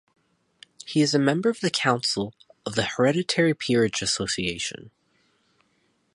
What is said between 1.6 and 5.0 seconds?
Council of the Hereditary Peerage Association.